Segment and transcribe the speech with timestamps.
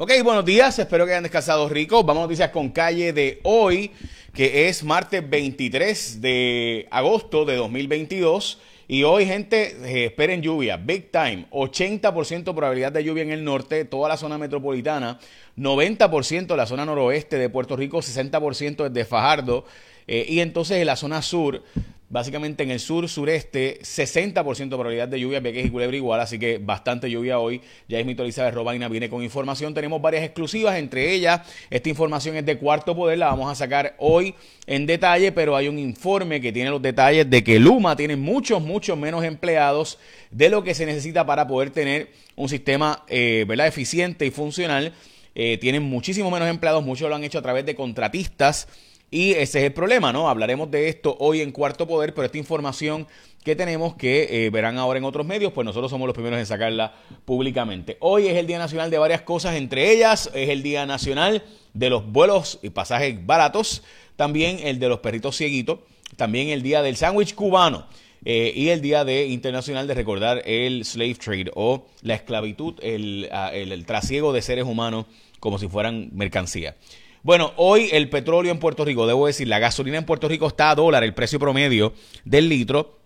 [0.00, 2.04] Ok, buenos días, espero que hayan descansado rico.
[2.04, 3.90] Vamos a noticias con calle de hoy,
[4.32, 8.60] que es martes 23 de agosto de 2022.
[8.86, 11.48] Y hoy, gente, eh, esperen lluvia, big time.
[11.50, 15.18] 80% probabilidad de lluvia en el norte, toda la zona metropolitana,
[15.56, 19.64] 90% en la zona noroeste de Puerto Rico, 60% desde Fajardo.
[20.06, 21.64] Eh, y entonces en la zona sur,
[22.10, 26.38] Básicamente en el sur, sureste, 60% de probabilidad de lluvia, Vieques y Culebra igual, así
[26.38, 27.60] que bastante lluvia hoy.
[27.86, 29.74] Ya es mi Elizabeth Robaina viene con información.
[29.74, 33.94] Tenemos varias exclusivas, entre ellas, esta información es de cuarto poder, la vamos a sacar
[33.98, 34.34] hoy
[34.66, 38.62] en detalle, pero hay un informe que tiene los detalles de que Luma tiene muchos,
[38.62, 39.98] muchos menos empleados
[40.30, 43.66] de lo que se necesita para poder tener un sistema eh, ¿verdad?
[43.66, 44.94] eficiente y funcional.
[45.34, 48.66] Eh, tienen muchísimo menos empleados, muchos lo han hecho a través de contratistas
[49.10, 50.28] y ese es el problema, ¿no?
[50.28, 53.06] Hablaremos de esto hoy en Cuarto Poder, pero esta información
[53.42, 56.44] que tenemos que eh, verán ahora en otros medios, pues nosotros somos los primeros en
[56.44, 56.94] sacarla
[57.24, 57.96] públicamente.
[58.00, 61.88] Hoy es el Día Nacional de varias cosas, entre ellas es el Día Nacional de
[61.88, 63.82] los vuelos y pasajes baratos,
[64.16, 65.78] también el de los perritos cieguitos,
[66.16, 67.86] también el Día del sándwich cubano.
[68.24, 73.28] Eh, y el Día de Internacional de recordar el slave trade o la esclavitud, el,
[73.30, 75.06] ah, el, el trasiego de seres humanos
[75.38, 76.74] como si fueran mercancía.
[77.22, 80.70] Bueno, hoy el petróleo en Puerto Rico, debo decir, la gasolina en Puerto Rico está
[80.70, 81.92] a dólar, el precio promedio
[82.24, 82.97] del litro.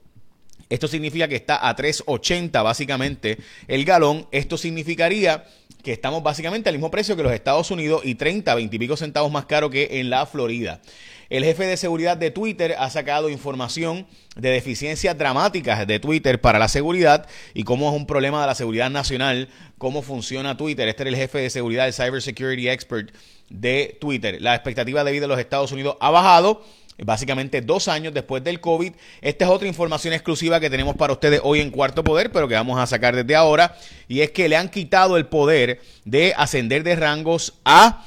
[0.73, 3.37] Esto significa que está a 3.80 básicamente
[3.69, 4.27] el galón.
[4.31, 5.45] Esto significaría
[5.83, 8.97] que estamos básicamente al mismo precio que los Estados Unidos y 30, 20 y pico
[8.97, 10.81] centavos más caro que en la Florida.
[11.29, 16.59] El jefe de seguridad de Twitter ha sacado información de deficiencias dramáticas de Twitter para
[16.59, 20.89] la seguridad y cómo es un problema de la seguridad nacional, cómo funciona Twitter.
[20.89, 23.14] Este era el jefe de seguridad, el Cybersecurity Expert
[23.51, 24.41] de Twitter.
[24.41, 26.64] La expectativa de vida de los Estados Unidos ha bajado
[26.98, 28.93] básicamente dos años después del COVID.
[29.21, 32.55] Esta es otra información exclusiva que tenemos para ustedes hoy en Cuarto Poder, pero que
[32.55, 33.77] vamos a sacar desde ahora,
[34.09, 38.05] y es que le han quitado el poder de ascender de rangos a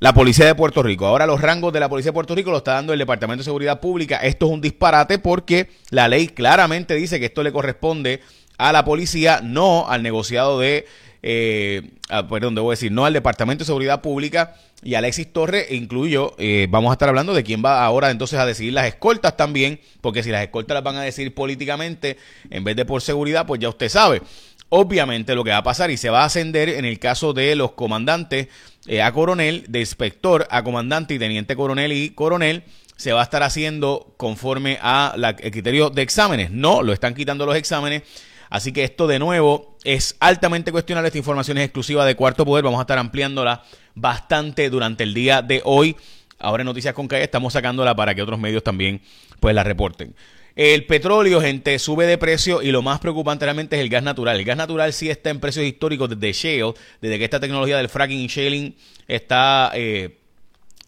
[0.00, 1.06] la Policía de Puerto Rico.
[1.06, 3.44] Ahora los rangos de la Policía de Puerto Rico lo está dando el Departamento de
[3.44, 4.16] Seguridad Pública.
[4.16, 8.20] Esto es un disparate porque la ley claramente dice que esto le corresponde
[8.56, 10.86] a la policía, no al negociado de,
[11.22, 11.90] eh,
[12.28, 16.90] perdón, debo decir, no al Departamento de Seguridad Pública y Alexis Torres incluyo, eh, vamos
[16.90, 20.30] a estar hablando de quién va ahora entonces a decidir las escoltas también, porque si
[20.30, 22.16] las escoltas las van a decidir políticamente
[22.48, 24.22] en vez de por seguridad, pues ya usted sabe.
[24.70, 27.54] Obviamente lo que va a pasar y se va a ascender en el caso de
[27.56, 28.48] los comandantes
[28.86, 32.62] eh, a coronel, de inspector a comandante y teniente coronel y coronel,
[32.96, 36.50] se va a estar haciendo conforme a la, el criterio de exámenes.
[36.50, 38.02] No, lo están quitando los exámenes.
[38.50, 41.06] Así que esto de nuevo es altamente cuestionable.
[41.06, 42.64] Esta información es exclusiva de Cuarto Poder.
[42.64, 43.62] Vamos a estar ampliándola
[43.94, 45.96] bastante durante el día de hoy.
[46.38, 49.00] Ahora en Noticias con estamos sacándola para que otros medios también
[49.38, 50.14] pues la reporten.
[50.56, 54.36] El petróleo, gente, sube de precio y lo más preocupante realmente es el gas natural.
[54.36, 57.88] El gas natural sí está en precios históricos desde shale, desde que esta tecnología del
[57.88, 58.74] fracking y shaling
[59.06, 60.18] está eh,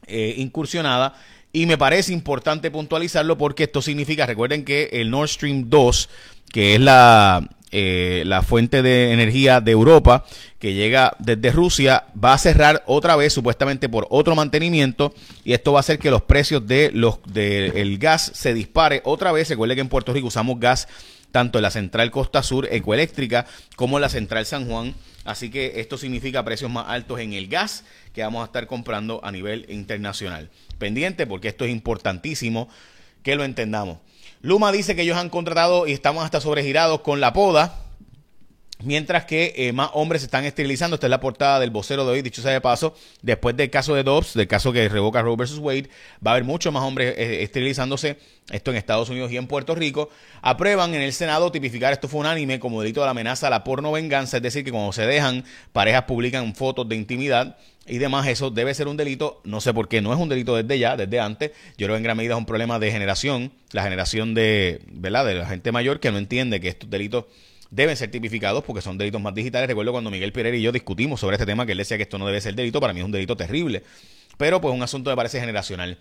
[0.06, 1.14] eh, incursionada.
[1.52, 6.08] Y me parece importante puntualizarlo porque esto significa, recuerden que el Nord Stream 2,
[6.50, 10.24] que es la, eh, la fuente de energía de Europa
[10.58, 15.72] que llega desde Rusia va a cerrar otra vez supuestamente por otro mantenimiento y esto
[15.72, 19.48] va a hacer que los precios de los del gas se dispare otra vez.
[19.48, 20.86] Recuerde que en Puerto Rico usamos gas
[21.32, 24.94] tanto la central Costa Sur Ecoeléctrica como la central San Juan.
[25.24, 29.20] Así que esto significa precios más altos en el gas que vamos a estar comprando
[29.24, 30.50] a nivel internacional.
[30.78, 32.68] Pendiente porque esto es importantísimo
[33.22, 33.98] que lo entendamos.
[34.42, 37.80] Luma dice que ellos han contratado y estamos hasta sobregirados con la poda.
[38.84, 40.94] Mientras que eh, más hombres se están esterilizando.
[40.94, 42.94] Esta es la portada del vocero de hoy, dicho sea de paso.
[43.22, 45.58] Después del caso de Dobbs, del caso que revoca Roe vs.
[45.58, 45.88] Wade,
[46.24, 48.18] va a haber muchos más hombres eh, esterilizándose.
[48.50, 50.10] Esto en Estados Unidos y en Puerto Rico.
[50.42, 53.64] Aprueban en el Senado tipificar, esto fue unánime, como delito de la amenaza a la
[53.64, 54.38] porno venganza.
[54.38, 57.56] Es decir, que cuando se dejan, parejas publican fotos de intimidad
[57.86, 60.54] y demás, eso debe ser un delito, no sé por qué, no es un delito
[60.54, 63.52] desde ya, desde antes, yo creo que en gran medida es un problema de generación,
[63.72, 65.26] la generación de, ¿verdad?
[65.26, 67.24] de la gente mayor que no entiende que estos delitos
[67.72, 69.66] deben ser tipificados porque son delitos más digitales.
[69.66, 72.18] Recuerdo cuando Miguel Pereira y yo discutimos sobre este tema que él decía que esto
[72.18, 73.82] no debe ser delito, para mí es un delito terrible,
[74.36, 75.98] pero pues un asunto me parece generacional.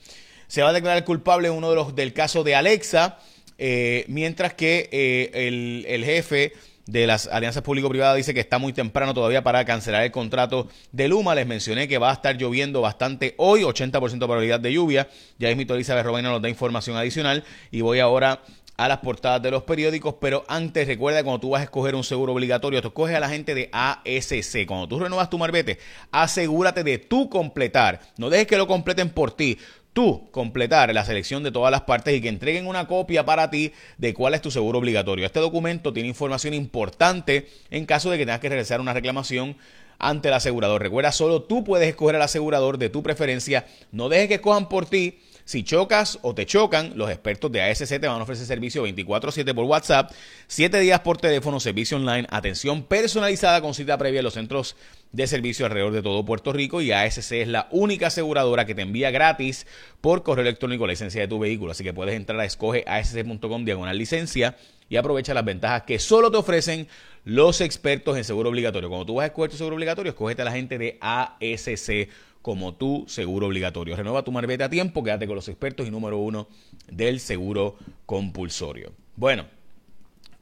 [0.47, 3.17] Se va a declarar culpable uno de los del caso de Alexa,
[3.57, 6.51] eh, mientras que eh, el, el jefe
[6.87, 11.07] de las alianzas público-privadas dice que está muy temprano todavía para cancelar el contrato de
[11.07, 11.35] Luma.
[11.35, 15.07] Les mencioné que va a estar lloviendo bastante hoy, 80% de probabilidad de lluvia.
[15.39, 18.41] Ya es mi Elizabeth Robena nos da información adicional y voy ahora
[18.81, 22.03] a las portadas de los periódicos, pero antes recuerda cuando tú vas a escoger un
[22.03, 24.65] seguro obligatorio, tú escoges a la gente de ASC.
[24.65, 25.77] Cuando tú renuevas tu marbete,
[26.11, 29.59] asegúrate de tú completar, no dejes que lo completen por ti
[29.93, 33.71] tú completar la selección de todas las partes y que entreguen una copia para ti
[33.99, 35.27] de cuál es tu seguro obligatorio.
[35.27, 39.57] Este documento tiene información importante en caso de que tengas que realizar una reclamación
[39.99, 40.81] ante el asegurador.
[40.81, 43.67] Recuerda, solo tú puedes escoger al asegurador de tu preferencia.
[43.91, 45.19] No dejes que escojan por ti.
[45.45, 49.53] Si chocas o te chocan, los expertos de ASC te van a ofrecer servicio 24/7
[49.53, 50.11] por WhatsApp,
[50.47, 54.75] 7 días por teléfono, servicio online, atención personalizada con cita previa en los centros
[55.11, 58.81] de servicio alrededor de todo Puerto Rico y ASC es la única aseguradora que te
[58.81, 59.67] envía gratis
[59.99, 61.71] por correo electrónico la licencia de tu vehículo.
[61.71, 64.55] Así que puedes entrar a escogeasc.com diagonal licencia
[64.89, 66.87] y aprovecha las ventajas que solo te ofrecen
[67.23, 68.89] los expertos en seguro obligatorio.
[68.89, 72.09] Cuando tú vas a escoger tu seguro obligatorio, escógete a la gente de ASC
[72.41, 73.95] como tu seguro obligatorio.
[73.95, 76.47] Renueva tu marbete a tiempo, quédate con los expertos y número uno
[76.89, 78.91] del seguro compulsorio.
[79.15, 79.45] Bueno,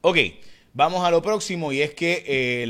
[0.00, 0.18] ok.
[0.72, 2.62] Vamos a lo próximo y es que eh,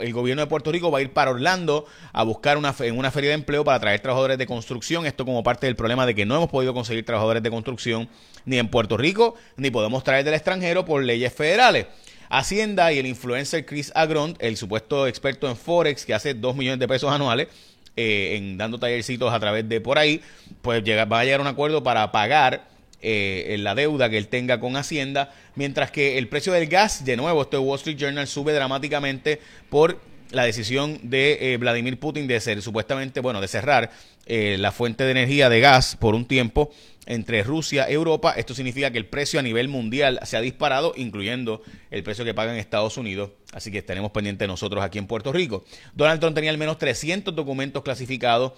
[0.00, 1.84] el gobierno de Puerto Rico va a ir para Orlando
[2.14, 5.04] a buscar una, en una feria de empleo para traer trabajadores de construcción.
[5.04, 8.08] Esto como parte del problema de que no hemos podido conseguir trabajadores de construcción
[8.46, 11.86] ni en Puerto Rico ni podemos traer del extranjero por leyes federales.
[12.30, 16.80] Hacienda y el influencer Chris Agront, el supuesto experto en Forex que hace 2 millones
[16.80, 17.48] de pesos anuales,
[17.96, 20.20] eh, en dando tallercitos a través de por ahí,
[20.62, 22.66] pues llega, va a llegar a un acuerdo para pagar
[23.02, 27.16] eh, la deuda que él tenga con Hacienda, mientras que el precio del gas, de
[27.16, 30.00] nuevo, esto Wall Street Journal sube dramáticamente por
[30.34, 33.90] la decisión de eh, Vladimir Putin de ser supuestamente, bueno, de cerrar
[34.26, 36.70] eh, la fuente de energía de gas por un tiempo
[37.06, 38.32] entre Rusia y Europa.
[38.36, 42.34] Esto significa que el precio a nivel mundial se ha disparado, incluyendo el precio que
[42.34, 43.30] pagan Estados Unidos.
[43.52, 45.64] Así que estaremos pendientes nosotros aquí en Puerto Rico.
[45.94, 48.52] Donald Trump tenía al menos 300 documentos clasificados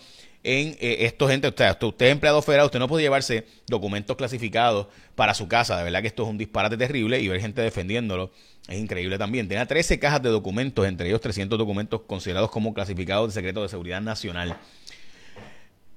[0.46, 1.48] en eh, esto, gente.
[1.48, 5.76] Usted, usted es empleado federal, usted no puede llevarse documentos clasificados para su casa.
[5.76, 8.30] De verdad que esto es un disparate terrible y ver gente defendiéndolo
[8.68, 9.48] es increíble también.
[9.48, 13.68] Tenía 13 cajas de documentos, entre ellos 300 documentos considerados como clasificados de secreto de
[13.68, 14.56] seguridad nacional.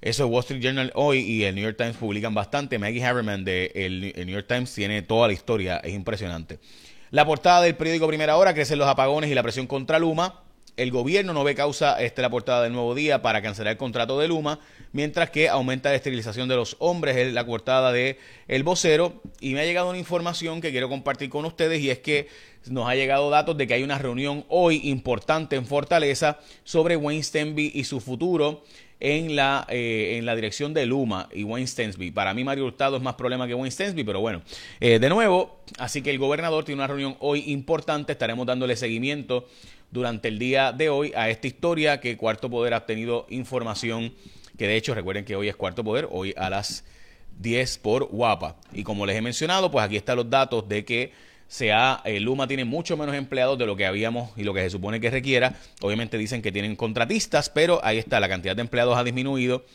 [0.01, 2.79] Eso es Wall Street Journal hoy y el New York Times publican bastante.
[2.79, 6.59] Maggie Haberman de el New York Times tiene toda la historia, es impresionante.
[7.11, 10.43] La portada del periódico Primera Hora, crecen los apagones y la presión contra Luma
[10.79, 14.17] el gobierno no ve causa, esta la portada del nuevo día, para cancelar el contrato
[14.17, 14.59] de Luma,
[14.93, 18.17] mientras que aumenta la esterilización de los hombres, es la portada de
[18.47, 21.99] El Vocero, y me ha llegado una información que quiero compartir con ustedes, y es
[21.99, 22.27] que
[22.69, 27.23] nos ha llegado datos de que hay una reunión hoy importante en Fortaleza sobre Wayne
[27.23, 28.63] Stenby y su futuro
[28.99, 32.11] en la, eh, en la dirección de Luma y Wayne Stensby.
[32.11, 34.41] Para mí Mario Hurtado es más problema que Wayne Stensby, pero bueno,
[34.79, 39.47] eh, de nuevo, así que el gobernador tiene una reunión hoy importante, estaremos dándole seguimiento
[39.91, 44.13] durante el día de hoy a esta historia que Cuarto Poder ha obtenido información
[44.57, 46.83] que de hecho recuerden que hoy es Cuarto Poder, hoy a las
[47.39, 48.57] 10 por Guapa.
[48.73, 51.13] Y como les he mencionado, pues aquí están los datos de que
[51.47, 54.69] sea eh, Luma tiene mucho menos empleados de lo que habíamos y lo que se
[54.69, 55.55] supone que requiera.
[55.81, 59.65] Obviamente dicen que tienen contratistas, pero ahí está, la cantidad de empleados ha disminuido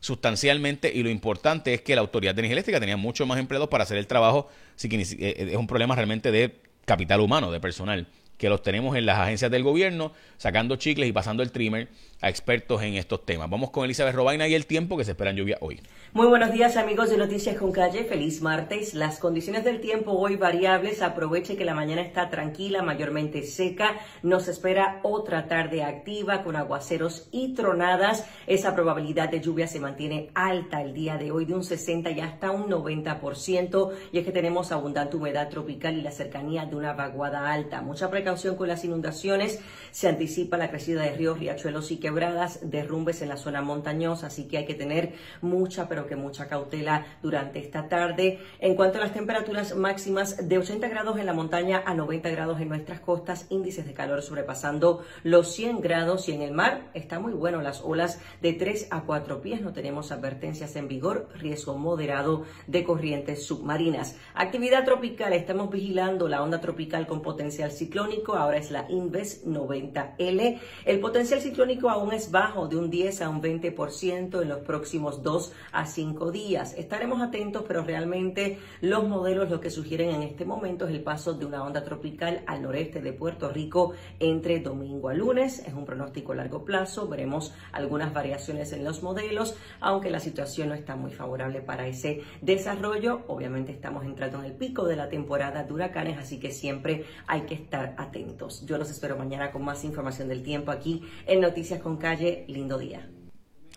[0.00, 3.68] sustancialmente y lo importante es que la Autoridad de Energía Eléctrica tenía mucho más empleados
[3.68, 6.56] para hacer el trabajo, así que eh, es un problema realmente de
[6.86, 8.06] capital humano, de personal
[8.40, 11.88] que los tenemos en las agencias del gobierno, sacando chicles y pasando el trimmer
[12.22, 13.50] a expertos en estos temas.
[13.50, 15.78] Vamos con Elizabeth Robaina y el tiempo que se espera en lluvia hoy.
[16.12, 18.94] Muy buenos días amigos de Noticias con Calle, feliz martes.
[18.94, 23.94] Las condiciones del tiempo hoy variables, aproveche que la mañana está tranquila, mayormente seca.
[24.24, 28.26] Nos espera otra tarde activa con aguaceros y tronadas.
[28.48, 32.18] Esa probabilidad de lluvia se mantiene alta el día de hoy de un 60 y
[32.18, 36.92] hasta un 90% y es que tenemos abundante humedad tropical y la cercanía de una
[36.92, 37.82] vaguada alta.
[37.82, 39.60] Mucha precaución con las inundaciones.
[39.92, 44.26] Se anticipa la crecida de ríos, riachuelos y que quebradas, derrumbes en la zona montañosa,
[44.26, 48.38] así que hay que tener mucha, que mucha cautela durante esta tarde.
[48.58, 52.60] En cuanto a las temperaturas máximas, de 80 grados en la montaña a 90 grados
[52.60, 57.18] en nuestras costas, índices de calor sobrepasando los 100 grados y en el mar está
[57.18, 61.76] muy bueno, las olas de 3 a 4 pies, no tenemos advertencias en vigor, riesgo
[61.76, 64.16] moderado de corrientes submarinas.
[64.34, 70.58] Actividad tropical, estamos vigilando la onda tropical con potencial ciclónico, ahora es la Inves 90L.
[70.84, 75.22] El potencial ciclónico aún es bajo de un 10 a un 20% en los próximos
[75.22, 76.74] 2 a 5 días.
[76.76, 81.34] Estaremos atentos, pero realmente los modelos lo que sugieren en este momento es el paso
[81.34, 85.60] de una onda tropical al noreste de Puerto Rico entre domingo a lunes.
[85.66, 87.08] Es un pronóstico a largo plazo.
[87.08, 92.22] Veremos algunas variaciones en los modelos, aunque la situación no está muy favorable para ese
[92.40, 93.22] desarrollo.
[93.28, 97.42] Obviamente estamos entrando en el pico de la temporada de huracanes, así que siempre hay
[97.42, 98.64] que estar atentos.
[98.66, 102.44] Yo los espero mañana con más información del tiempo aquí en Noticias con calle.
[102.48, 103.19] Lindo día.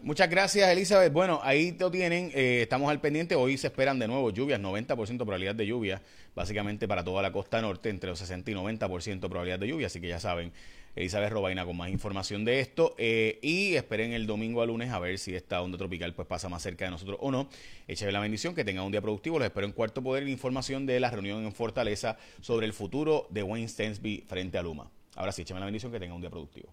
[0.03, 1.13] Muchas gracias, Elizabeth.
[1.13, 2.29] Bueno, ahí lo tienen.
[2.35, 3.35] Eh, estamos al pendiente.
[3.35, 6.01] Hoy se esperan de nuevo lluvias, 90% probabilidad de lluvia,
[6.35, 9.87] básicamente para toda la costa norte, entre los 60 y 90% probabilidad de lluvia.
[9.87, 10.51] Así que ya saben,
[10.97, 12.95] Elizabeth Robaina con más información de esto.
[12.97, 16.49] Eh, y esperen el domingo a lunes a ver si esta onda tropical pues pasa
[16.49, 17.47] más cerca de nosotros o no.
[17.87, 19.39] Échale la bendición, que tengan un día productivo.
[19.39, 20.27] Los espero en Cuarto Poder.
[20.27, 24.91] Información de la reunión en Fortaleza sobre el futuro de Wayne Stensby frente a Luma.
[25.15, 26.67] Ahora sí, échame la bendición, que tengan un día productivo.